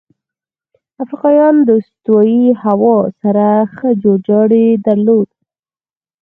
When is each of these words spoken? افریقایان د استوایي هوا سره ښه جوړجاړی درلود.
افریقایان 1.03 1.55
د 1.67 1.69
استوایي 1.81 2.45
هوا 2.63 2.97
سره 3.21 3.45
ښه 3.75 3.89
جوړجاړی 4.03 4.65
درلود. 4.85 5.29